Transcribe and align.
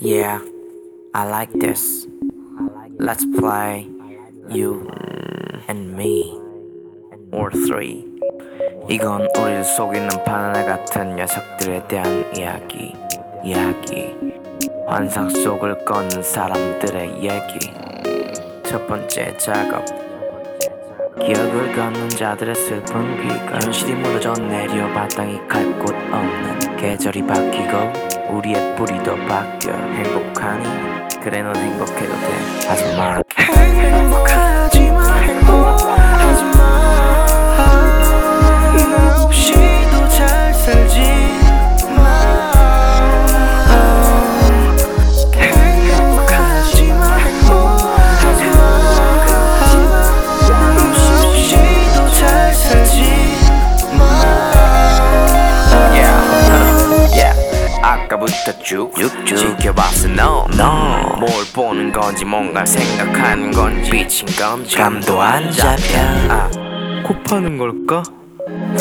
Yeah, 0.00 0.40
I 1.14 1.28
like 1.28 1.52
this. 1.58 2.06
Let's 2.98 3.24
play 3.38 3.88
you 4.48 4.88
and 5.68 5.94
me 5.94 6.38
or 7.32 7.50
three. 7.50 8.06
이건 8.88 9.28
우리를 9.36 9.64
속이는 9.64 10.08
바나나 10.24 10.64
같은 10.64 11.16
녀석들에 11.16 11.86
대한 11.86 12.24
이야기, 12.34 12.92
이야기. 13.44 14.16
환상 14.86 15.28
속을 15.28 15.84
걷는 15.84 16.22
사람들의 16.22 17.22
얘기. 17.22 17.70
첫 18.64 18.86
번째 18.86 19.36
작업. 19.36 19.84
기억을 21.20 21.72
걷는 21.76 22.08
자들의 22.08 22.54
슬픈 22.54 23.16
귀가 23.22 23.60
현실이 23.62 23.94
무너져 23.94 24.32
내려 24.34 24.88
바닥이 24.94 25.38
갈 25.46 25.78
곳 25.78 25.94
없는 25.94 26.76
계절이 26.76 27.26
바뀌고 27.26 28.19
우리의 28.32 28.76
뿌리도 28.76 29.16
바뀌어 29.26 29.72
행복하니 29.72 30.64
그래 31.22 31.42
넌 31.42 31.54
행복해도 31.56 32.12
돼. 32.12 32.66
하지만 32.66 33.22
yeah. 58.20 58.40
아까부터 58.50 58.62
쭉 58.62 58.92
지켜봤어 59.24 60.08
no, 60.08 60.46
no. 60.52 61.16
뭘 61.18 61.30
보는 61.54 61.92
건지 61.92 62.24
뭔가 62.24 62.64
생각하는 62.64 63.50
건지. 63.52 63.90
비친 63.90 64.26
건지 64.36 64.76
감도 64.76 65.20
안 65.20 65.50
잡혀. 65.50 65.98
아, 66.28 66.50
코 67.06 67.14
파는 67.22 67.56
걸까? 67.56 68.02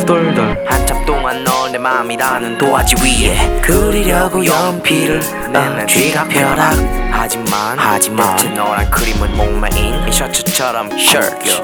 덜덜 0.05 0.65
한참 0.67 1.05
동안 1.05 1.43
널내 1.43 1.77
맘이라는 1.77 2.57
도화지 2.57 2.95
위에 3.03 3.61
그리려고 3.61 4.45
연필을 4.45 5.21
내 5.51 5.85
쥐가펴라. 5.85 6.71
하지만 7.11 7.77
하지만. 7.77 8.35
대체 8.37 8.49
너란 8.49 8.89
그림은 8.89 9.37
목매인 9.37 10.07
이 10.07 10.11
셔츠처럼 10.11 10.89
셔츠 10.97 11.61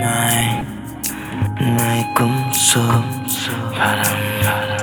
나의 0.00 0.64
나의 1.60 2.06
꿈속 2.14 2.82
바람 3.74 4.75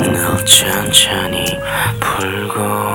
너 0.00 0.36
천천히 0.44 1.58
불고 1.98 2.94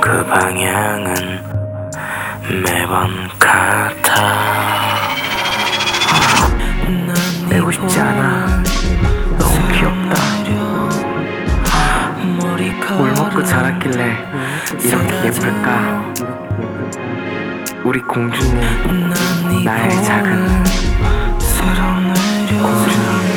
그 0.00 0.24
방향은 0.24 1.42
매번 2.62 3.28
같아. 3.38 4.78
빼고 7.50 7.72
싶지 7.72 8.00
않아. 8.00 8.62
너무 9.38 9.68
귀엽다. 9.72 10.16
뭘 12.96 13.12
먹고 13.12 13.42
자랐길래 13.42 14.16
이렇게 14.82 15.26
예쁠까? 15.26 16.14
우리 17.84 18.00
공주님 18.00 19.12
나의 19.64 20.04
작은 20.04 20.64
행복하 22.46 23.27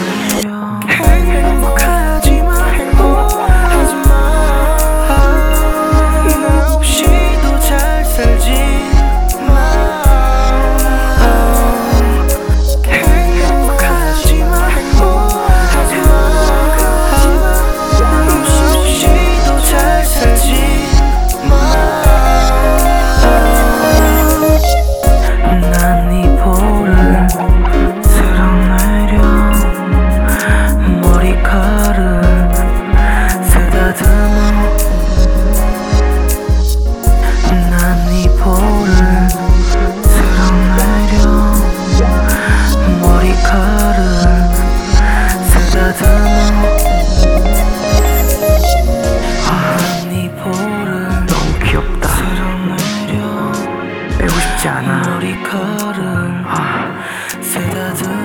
아. 56.47 56.91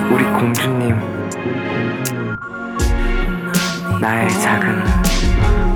우리 0.09 0.23
공주님. 0.23 0.99
나의 4.01 4.27
작은 4.41 4.83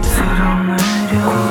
쓸어내려 0.01 1.50